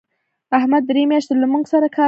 [0.57, 1.99] احمد درې میاشتې له موږ سره کار وکړ.